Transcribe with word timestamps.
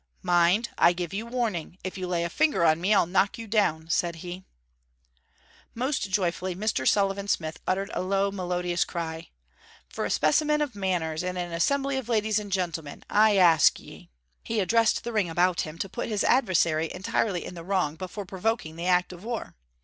'Mind, 0.23 0.69
I 0.79 0.93
give 0.93 1.13
you 1.13 1.27
warning, 1.27 1.77
if 1.83 1.95
you 1.95 2.07
lay 2.07 2.23
a 2.23 2.29
finger 2.31 2.63
on 2.65 2.81
me 2.81 2.91
I'll 2.91 3.05
knock 3.05 3.37
you 3.37 3.45
down,' 3.45 3.87
said 3.91 4.15
he. 4.25 4.43
Most 5.75 6.09
joyfully 6.09 6.55
Mr. 6.55 6.87
Sullivan 6.87 7.27
Smith 7.27 7.59
uttered 7.67 7.91
a 7.93 8.01
low 8.01 8.31
melodious 8.31 8.83
cry. 8.83 9.29
'For 9.87 10.03
a 10.05 10.09
specimen 10.09 10.59
of 10.59 10.73
manners, 10.73 11.21
in 11.21 11.37
an 11.37 11.51
assembly 11.51 11.97
of 11.97 12.09
ladies 12.09 12.39
and 12.39 12.51
gentlemen... 12.51 13.03
I 13.11 13.37
ask 13.37 13.79
ye!' 13.79 14.09
he 14.43 14.59
addressed 14.59 15.03
the 15.03 15.13
ring 15.13 15.29
about 15.29 15.61
him, 15.61 15.77
to 15.77 15.87
put 15.87 16.09
his 16.09 16.23
adversary 16.23 16.91
entirely 16.91 17.45
in 17.45 17.53
the 17.53 17.63
wrong 17.63 17.95
before 17.95 18.25
provoking 18.25 18.77
the 18.77 18.87
act 18.87 19.13
of 19.13 19.23
war. 19.23 19.53